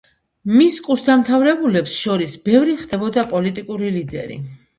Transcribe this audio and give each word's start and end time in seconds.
მის 0.59 0.77
კურსდამთავრებულებს 0.87 1.99
შორის 2.07 2.33
ბევრი 2.49 2.75
ხდებოდა 2.81 3.27
პოლიტიკური 3.37 3.95
ლიდერი. 4.01 4.41